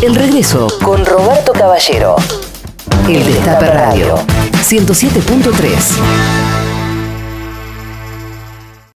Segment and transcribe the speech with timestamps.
[0.00, 2.14] El regreso con Roberto Caballero.
[3.08, 4.14] El Destape Radio
[4.52, 5.98] 107.3.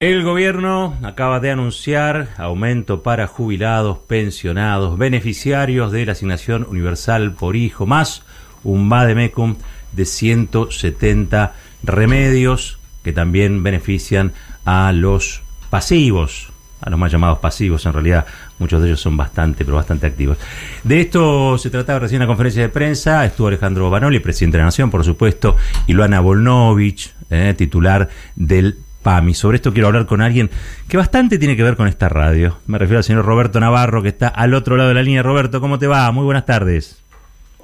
[0.00, 7.56] El gobierno acaba de anunciar aumento para jubilados, pensionados, beneficiarios de la asignación universal por
[7.56, 8.22] hijo, más
[8.62, 9.56] un VADEMECUM
[9.92, 14.34] de 170 remedios que también benefician
[14.66, 15.40] a los
[15.70, 18.26] pasivos, a los más llamados pasivos, en realidad
[18.62, 20.38] muchos de ellos son bastante, pero bastante activos.
[20.82, 24.62] De esto se trataba recién en la conferencia de prensa, estuvo Alejandro Banoli, presidente de
[24.62, 29.34] la Nación, por supuesto, y Luana Volnovich, eh, titular del PAMI.
[29.34, 30.50] Sobre esto quiero hablar con alguien
[30.88, 32.58] que bastante tiene que ver con esta radio.
[32.66, 35.22] Me refiero al señor Roberto Navarro, que está al otro lado de la línea.
[35.22, 36.10] Roberto, ¿cómo te va?
[36.12, 37.02] Muy buenas tardes.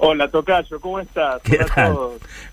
[0.01, 1.41] Hola, Tocayo, ¿cómo estás?
[1.43, 1.93] ¿Qué tal?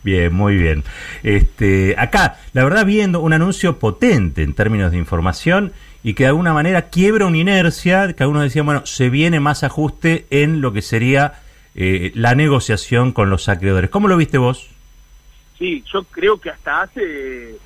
[0.03, 0.83] Bien, muy bien.
[1.23, 5.73] Este, acá, la verdad, viendo un anuncio potente en términos de información
[6.07, 9.65] y que de alguna manera quiebra una inercia, que algunos decían, bueno, se viene más
[9.65, 11.41] ajuste en lo que sería
[11.75, 13.91] eh, la negociación con los acreedores.
[13.91, 14.69] ¿Cómo lo viste vos?
[15.59, 17.57] Sí, yo creo que hasta hace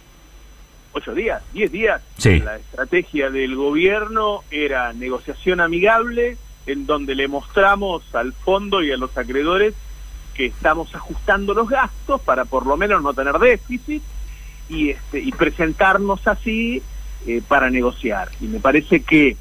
[0.94, 2.38] ocho días, diez días, Sí.
[2.40, 8.96] la estrategia del gobierno era negociación amigable, en donde le mostramos al fondo y a
[8.96, 9.74] los acreedores
[10.32, 14.02] que estamos ajustando los gastos para por lo menos no tener déficit
[14.70, 16.82] y, este, y presentarnos así
[17.26, 18.28] eh, para negociar.
[18.40, 19.36] Y me parece que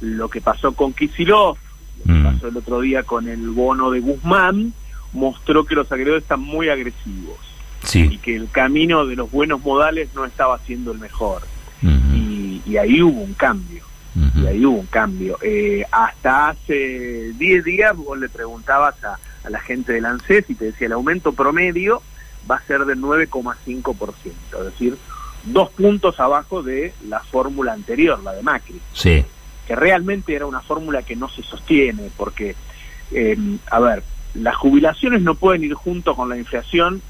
[0.00, 1.56] lo que pasó con Kisilov,
[2.04, 2.24] lo que Mm.
[2.24, 4.72] pasó el otro día con el bono de Guzmán,
[5.12, 7.38] mostró que los acreedores están muy agresivos
[7.82, 8.18] y Sí.
[8.18, 11.42] que el camino de los buenos modales no estaba siendo el mejor.
[11.82, 13.84] Y, y ahí hubo un cambio,
[14.36, 15.38] y ahí hubo un cambio.
[15.42, 20.54] Eh, hasta hace 10 días vos le preguntabas a, a la gente del ANSES y
[20.54, 22.02] te decía el aumento promedio
[22.50, 24.96] va a ser del 9,5%, es decir,
[25.46, 29.24] dos puntos abajo de la fórmula anterior, la de Macri Sí.
[29.66, 32.54] que realmente era una fórmula que no se sostiene, porque,
[33.12, 33.36] eh,
[33.70, 34.02] a ver,
[34.34, 37.00] las jubilaciones no pueden ir junto con la inflación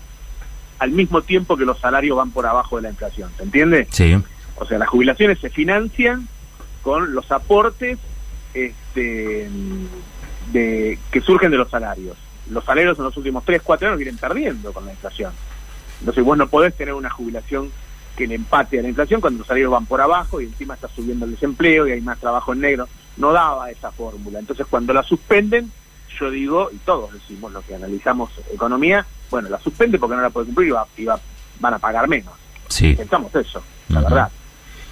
[0.79, 3.89] al mismo tiempo que los salarios van por abajo de la inflación, ¿se entiende?
[3.91, 4.17] Sí.
[4.57, 6.29] O sea, las jubilaciones se financian
[6.83, 7.99] con los aportes
[8.53, 9.49] este,
[10.53, 12.17] de, que surgen de los salarios.
[12.51, 15.33] Los salarios en los últimos 3, 4 años vienen perdiendo con la inflación.
[16.01, 17.71] Entonces vos no podés tener una jubilación
[18.17, 20.89] que le empate a la inflación cuando los salarios van por abajo y encima está
[20.89, 22.89] subiendo el desempleo y hay más trabajo en negro.
[23.17, 24.39] No daba esa fórmula.
[24.39, 25.71] Entonces cuando la suspenden,
[26.19, 30.31] yo digo, y todos decimos lo que analizamos economía, bueno, la suspende porque no la
[30.31, 31.21] puede cumplir y, va- y va-
[31.61, 32.33] van a pagar menos
[32.69, 32.95] Sí.
[32.95, 34.31] pensamos eso, la verdad.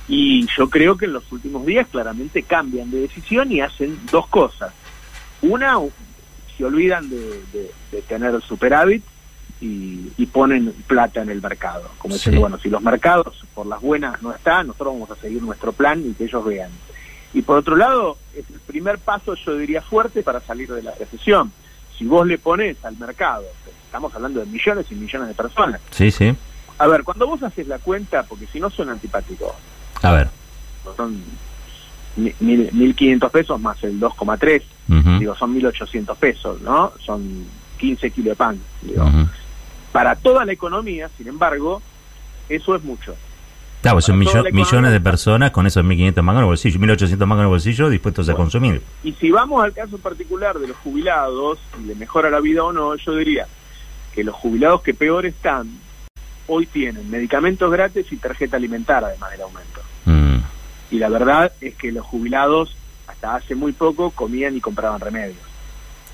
[0.08, 4.26] Y yo creo que en los últimos días claramente cambian de decisión y hacen dos
[4.28, 4.72] cosas.
[5.42, 5.76] Una,
[6.56, 9.02] se olvidan de, de- de tener superávit
[9.62, 11.88] y, y ponen plata en el mercado.
[11.98, 12.40] Como diciendo, Sí.
[12.40, 16.02] bueno, si los mercados por las buenas no están, nosotros vamos a seguir nuestro plan
[16.04, 16.70] y que ellos vean.
[17.32, 20.92] Y por otro lado, es el primer paso, yo diría, fuerte para salir de la
[20.98, 21.52] recesión.
[21.96, 23.44] Si vos le pones al mercado,
[23.86, 26.34] estamos hablando de millones y millones de personas, Sí, sí.
[26.78, 29.52] a ver, cuando vos haces la cuenta, porque si no son antipáticos,
[30.02, 30.28] A ver.
[30.96, 31.22] son
[32.16, 36.92] mi- mil- 1.500 pesos más el 2,3, Ujú, digo, son 1.800 pesos, ¿no?
[36.98, 37.46] Son
[37.78, 39.08] 15 kilos de pan, digo.
[39.92, 41.82] Para toda la economía, sin embargo,
[42.48, 43.14] eso es mucho.
[43.82, 47.18] Claro, pues son millo- millones de personas con esos 1.500 mangos en el bolsillo, 1.800
[47.26, 48.80] mangos en el bolsillo dispuestos a consumir.
[49.02, 52.72] Y si vamos al caso particular de los jubilados, y le mejora la vida o
[52.72, 53.46] no, yo diría
[54.14, 55.68] que los jubilados que peor están,
[56.46, 59.80] hoy tienen medicamentos gratis y tarjeta alimentar, además del aumento.
[60.04, 60.36] Mm,
[60.92, 62.76] y la verdad es que los jubilados
[63.08, 65.38] hasta hace muy poco comían y compraban remedios.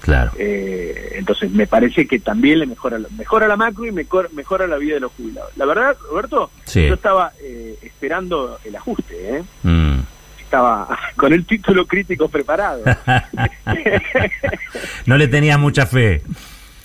[0.01, 0.33] Claro.
[0.39, 4.77] Eh, entonces me parece que también le mejora, mejora la macro y mejor, mejora la
[4.77, 5.51] vida de los jubilados.
[5.57, 6.87] La verdad, Roberto, Sí.
[6.87, 9.43] yo estaba eh, esperando el ajuste, ¿eh?
[9.63, 10.01] Mm.
[10.41, 12.83] estaba con el título crítico preparado.
[15.07, 16.23] no le tenía mucha fe.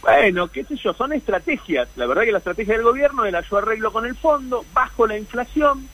[0.01, 1.87] bueno, qué sé yo, son estrategias.
[1.95, 5.17] La verdad que la estrategia del gobierno era yo arreglo con el fondo, bajo la
[5.17, 5.87] inflación.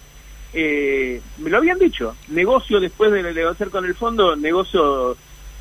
[0.53, 5.15] Eh, me lo habían dicho, negocio después de negociar con el fondo, negocio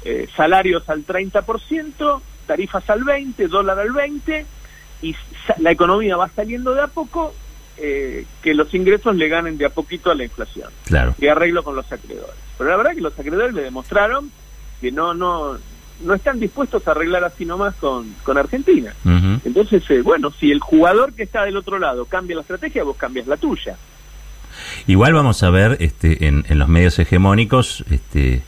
[0.04, 4.44] eh, salarios al 30%, tarifas al 20%, dólar al 20%,
[5.02, 5.14] y
[5.58, 7.34] la economía va saliendo de a poco,
[7.76, 11.14] eh, que los ingresos le ganen de a poquito a la inflación Claro.
[11.18, 12.34] y arreglo con los acreedores.
[12.56, 14.30] Pero la verdad que los acreedores le demostraron
[14.80, 15.56] que no no
[16.00, 18.94] no están dispuestos a arreglar así nomás con, con Argentina.
[19.44, 22.96] Entonces, eh, bueno, si el jugador que está del otro lado cambia la estrategia, vos
[22.96, 23.76] cambias la tuya.
[24.86, 28.42] Igual vamos a ver este, en, en los medios hegemónicos este,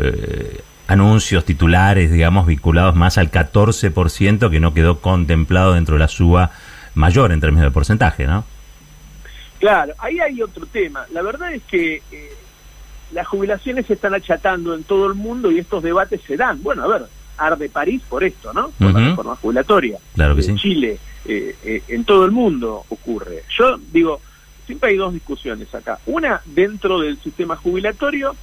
[0.00, 6.08] eh, anuncios titulares, digamos, vinculados más al 14% que no quedó contemplado dentro de la
[6.08, 6.50] suba
[6.94, 8.44] mayor en términos de porcentaje, ¿no?
[9.58, 11.06] Claro, ahí hay otro tema.
[11.12, 12.32] La verdad es que eh,
[13.12, 16.62] las jubilaciones se están achatando en todo el mundo y estos debates se dan.
[16.62, 17.02] Bueno, a ver,
[17.38, 18.70] arde París por esto, ¿no?
[18.70, 19.98] Por la reforma jubilatoria.
[20.14, 20.62] Claro que En sí.
[20.62, 23.44] Chile, eh, eh, en todo el mundo ocurre.
[23.56, 24.20] Yo digo,
[24.66, 25.98] siempre hay dos discusiones acá.
[26.06, 28.34] Una, dentro del sistema jubilatorio,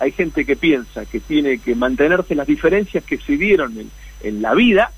[0.00, 3.90] hay gente que piensa que tiene que mantenerse las diferencias que se dieron en,
[4.22, 4.92] en la vida,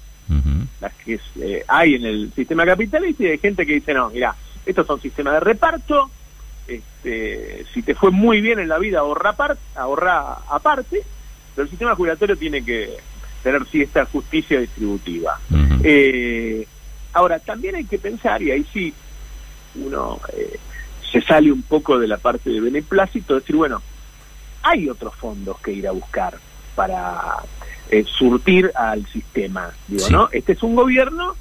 [0.81, 4.35] las que eh, hay en el sistema capitalista, y hay gente que dice, no, mira,
[4.65, 6.11] estos son sistemas de reparto,
[6.69, 11.03] este, si te fue muy bien en la vida, ahorra, par- ahorra aparte,
[11.55, 12.97] pero el sistema jubilatorio tiene que
[13.43, 15.41] tener cierta justicia distributiva.
[15.83, 16.67] Eh,
[17.13, 18.95] ahora, también hay que pensar, y ahí sí
[19.75, 20.59] uno eh,
[21.11, 23.83] se sale un poco de la parte de beneplácito, decir, bueno,
[24.63, 26.39] hay otros fondos que ir a buscar
[26.75, 27.37] para
[27.91, 29.71] eh, surtir al sistema.
[29.89, 30.13] Digo, Sí.
[30.13, 30.29] ¿no?
[30.33, 31.35] Este es un gobierno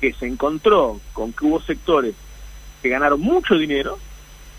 [0.00, 2.14] que se encontró con que hubo sectores
[2.82, 3.98] que ganaron mucho dinero,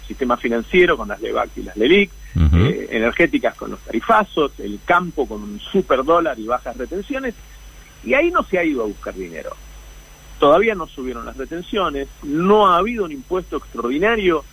[0.08, 5.28] sistema financiero con las LEVAC y las LELIC, eh, energéticas con los tarifazos, el campo
[5.28, 7.36] con un super dólar y bajas retenciones,
[8.04, 9.56] y ahí no se ha ido a buscar dinero.
[10.40, 14.44] Todavía no subieron las retenciones, no ha habido un impuesto extraordinario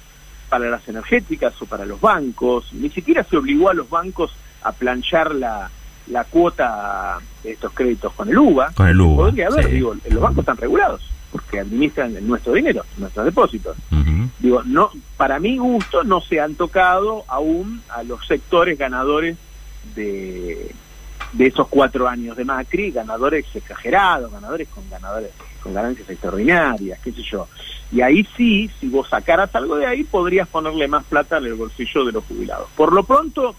[0.50, 4.32] para las energéticas o para los bancos, ni siquiera se obligó a los bancos
[4.62, 5.70] a planchar la,
[6.08, 8.73] la cuota de estos créditos con el UVA.
[8.75, 9.73] Con el UVA, Podría haber, sí.
[9.73, 11.00] digo, los bancos están regulados,
[11.32, 13.76] porque administran nuestro dinero, nuestros depósitos
[14.41, 19.37] digo, no, para mi gusto no se han tocado aún a los sectores ganadores
[19.94, 20.75] de,
[21.32, 25.31] de esos cuatro años de Macri, ganadores exagerados, ganadores con ganadores
[25.62, 27.47] con ganancias extraordinarias, qué sé yo.
[27.93, 31.55] Y ahí sí, si vos sacaras algo de ahí, podrías ponerle más plata en el
[31.55, 32.69] bolsillo de los jubilados.
[32.77, 33.55] Por lo pronto,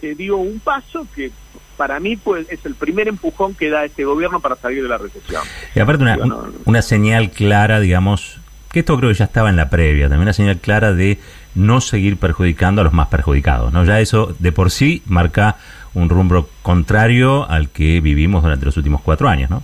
[0.00, 1.30] se dio un paso que
[1.76, 4.98] para mí pues, es el primer empujón que da este gobierno para salir de la
[4.98, 5.42] recesión.
[5.74, 8.38] Y aparte una, un- una señal clara, digamos,
[8.70, 11.18] que esto creo que ya estaba en la previa, también una señal clara de
[11.54, 13.84] no seguir perjudicando a los más perjudicados, ¿no?
[13.84, 15.56] Ya eso de por sí marca
[15.94, 19.62] un rumbo contrario al que vivimos durante los últimos cuatro años, ¿no?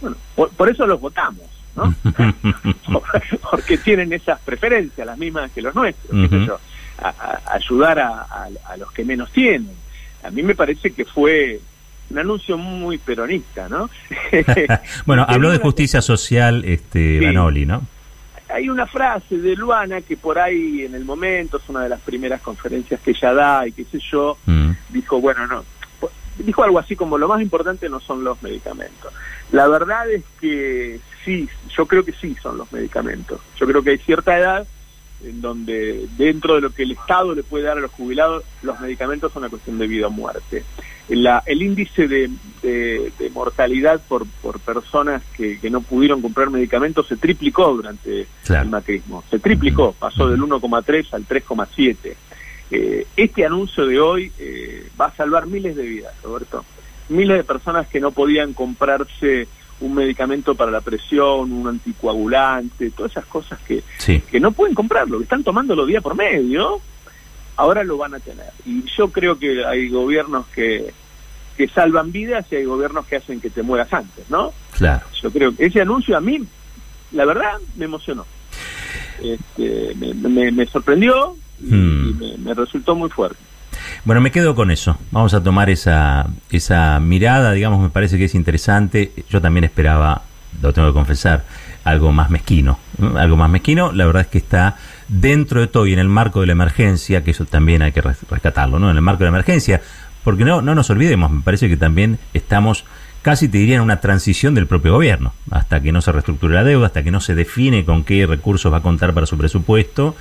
[0.00, 1.42] Bueno, por, por eso los votamos,
[1.76, 1.94] ¿no?
[3.50, 6.46] Porque tienen esas preferencias, las mismas que los nuestros, qué sé Ujú.
[6.46, 6.58] yo,
[6.98, 8.48] a, a- ayudar a,
[8.78, 9.70] los que menos tienen.
[10.22, 11.60] A mí me parece que fue
[12.10, 13.88] un anuncio muy peronista, ¿no?
[15.06, 17.24] bueno, habló de justicia social este Sí.
[17.24, 17.82] Banoli, ¿no?
[18.54, 22.00] Hay una frase de Luana que por ahí en el momento es una de las
[22.00, 24.70] primeras conferencias que ella da y qué sé yo, Mm.
[24.90, 25.64] dijo, bueno, no,
[26.38, 29.12] dijo algo así como lo más importante no son los medicamentos.
[29.50, 33.40] La verdad es que sí, yo creo que sí son los medicamentos.
[33.58, 34.66] Yo creo que hay cierta edad
[35.24, 38.78] en donde dentro de lo que el Estado le puede dar a los jubilados, los
[38.78, 40.64] medicamentos son una cuestión de vida o muerte.
[41.08, 42.30] La- el índice de,
[42.62, 48.26] de- de mortalidad por, por personas que, que no pudieron comprar medicamentos se triplicó durante
[48.44, 48.62] Claro.
[48.64, 49.22] el macrismo.
[49.30, 52.14] Se triplicó, pasó del 1,3 al 3,7.
[52.70, 56.64] Eh, este anuncio de hoy eh, va a salvar miles de vidas, Roberto.
[57.10, 59.46] Miles de personas que no podían comprarse
[59.80, 64.20] un medicamento para la presión, un anticoagulante, todas esas cosas que, Sí.
[64.30, 66.80] que no pueden comprarlo, que están tomándolo día por medio,
[67.56, 68.46] ahora lo van a tener.
[68.66, 70.92] Y yo creo que hay gobiernos que,
[71.56, 74.52] que salvan vidas y hay gobiernos que hacen que te mueras antes, ¿no?
[74.76, 75.06] Claro.
[75.22, 76.40] Yo creo que ese anuncio a mí,
[77.12, 78.26] la verdad, me emocionó.
[79.22, 82.08] Este, me, me- me sorprendió y, Hmm.
[82.08, 83.36] y me, me resultó muy fuerte.
[84.04, 84.98] Bueno, me quedo con eso.
[85.12, 89.12] Vamos a tomar esa, esa mirada, digamos, me parece que es interesante.
[89.30, 90.22] Yo también esperaba,
[90.62, 91.44] lo tengo que confesar,
[91.84, 92.78] algo más mezquino.
[92.98, 93.18] ¿no?
[93.18, 94.76] Algo más mezquino, la verdad es que está
[95.08, 98.00] dentro de todo y en el marco de la emergencia, que eso también hay que
[98.00, 98.90] res- rescatarlo, ¿no?
[98.90, 99.82] En el marco de la emergencia,
[100.22, 102.84] porque no, no nos olvidemos, me parece que también estamos
[103.20, 106.62] casi te diría en una transición del propio gobierno, hasta que no se reestructure la
[106.64, 110.14] deuda, hasta que no se define con qué recursos va a contar para su presupuesto,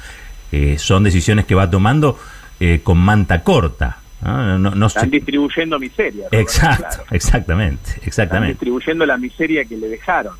[0.54, 2.18] eh, son decisiones que va tomando
[2.62, 3.98] eh, con manta corta.
[4.24, 4.58] ¿No?
[4.60, 6.26] No- no Están distribuyendo miseria.
[6.32, 7.04] Roberto, Exacto, claro.
[7.12, 8.54] exactamente, Están exactamente.
[8.54, 10.36] distribuyendo la miseria que le dejaron.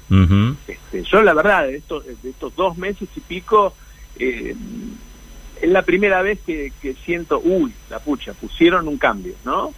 [0.68, 3.74] Este, yo la verdad, de estos, de estos dos meses y pico,
[4.20, 4.56] eh,
[5.62, 9.74] es la primera vez que, que siento, uy, la pucha, pusieron un cambio, ¿no?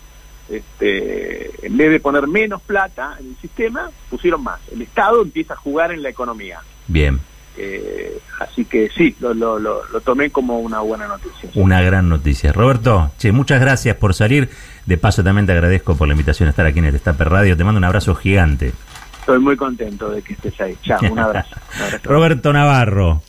[0.49, 4.59] Este, en vez de poner menos plata en el sistema, pusieron más.
[4.71, 6.59] El Estado empieza a jugar en la economía.
[6.87, 7.19] Bien,
[7.57, 11.49] Eh, así que sí, lo, lo, lo, lo tomé como una buena noticia.
[11.55, 12.51] una gran noticia.
[12.51, 14.49] Roberto, che, muchas gracias por salir.
[14.85, 17.55] De paso también te agradezco por la invitación a estar aquí en el Destape Radio.
[17.57, 18.73] Te mando un abrazo gigante.
[19.21, 20.77] Estoy muy contento de que estés ahí.
[20.83, 21.55] Chao, un abrazo.
[21.77, 22.09] Un abrazo.
[22.09, 23.21] Roberto Navarro.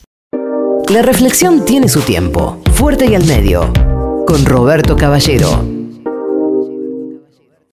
[0.89, 3.73] La reflexión tiene su tiempo, fuerte y al medio,
[4.25, 5.76] con Roberto Caballero.